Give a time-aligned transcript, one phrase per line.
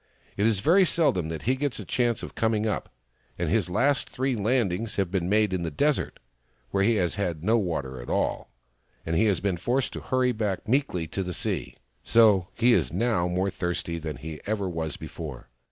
[0.35, 2.89] "It is very seldom that he gets a chance of coming up;
[3.37, 6.19] and his last three landings have been made in the desert,
[6.71, 8.49] where he has had no water at all,
[9.05, 11.75] and has been forced to hurry back meekly to the sea.
[12.03, 15.49] So he is now more thirsty than he ever was before.